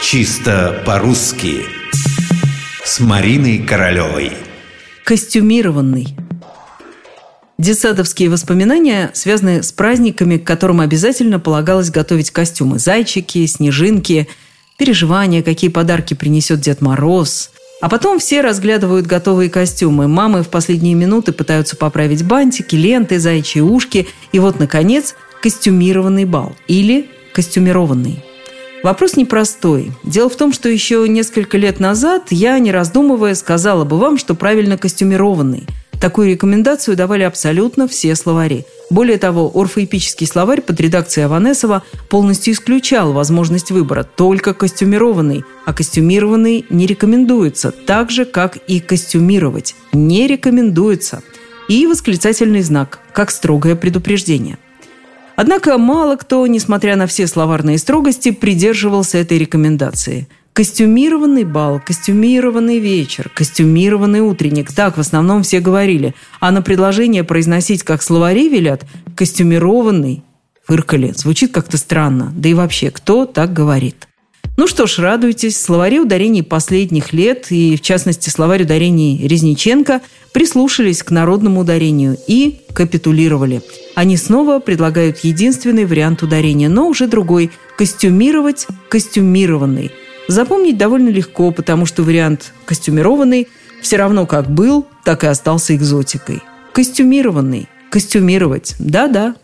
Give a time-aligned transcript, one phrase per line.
[0.00, 1.64] Чисто по-русски
[2.84, 4.30] С Мариной Королевой
[5.04, 6.14] Костюмированный
[7.58, 12.78] Детсадовские воспоминания связаны с праздниками, к которым обязательно полагалось готовить костюмы.
[12.78, 14.28] Зайчики, снежинки,
[14.78, 17.50] переживания, какие подарки принесет Дед Мороз.
[17.80, 20.06] А потом все разглядывают готовые костюмы.
[20.06, 24.06] Мамы в последние минуты пытаются поправить бантики, ленты, зайчьи ушки.
[24.30, 26.54] И вот, наконец, костюмированный бал.
[26.68, 28.22] Или костюмированный.
[28.82, 29.92] Вопрос непростой.
[30.04, 34.34] Дело в том, что еще несколько лет назад я, не раздумывая, сказала бы вам, что
[34.34, 35.66] правильно костюмированный–
[36.00, 38.64] Такую рекомендацию давали абсолютно все словари.
[38.88, 46.64] Более того, орфоэпический словарь под редакцией Аванесова полностью исключал возможность выбора только костюмированный, а костюмированный
[46.70, 49.74] не рекомендуется, так же, как и костюмировать.
[49.92, 51.22] Не рекомендуется.
[51.68, 54.58] И восклицательный знак, как строгое предупреждение.
[55.40, 63.30] Однако мало кто, несмотря на все словарные строгости, придерживался этой рекомендации– Костюмированный бал, костюмированный вечер,
[63.32, 64.72] костюмированный утренник.
[64.72, 66.16] Так в основном все говорили.
[66.40, 70.24] А на предложение произносить, как словари велят, костюмированный,
[70.66, 71.12] фыркали.
[71.14, 72.32] Звучит как-то странно.
[72.34, 74.08] Да и вообще, кто так говорит?
[74.58, 75.56] Ну что ж, радуйтесь.
[75.56, 82.60] Словари ударений последних лет, и в частности словарь ударений Резниченко, прислушались к народному ударению и
[82.74, 83.62] капитулировали.
[83.94, 89.92] Они снова предлагают единственный вариант ударения, но уже другой– костюмировать костюмированный–
[90.28, 93.48] Запомнить довольно легко, потому что вариант костюмированный
[93.80, 96.42] все равно как был, так и остался экзотикой.
[96.72, 97.66] Костюмированный.
[97.90, 98.74] Костюмировать.
[98.78, 99.36] Да-да,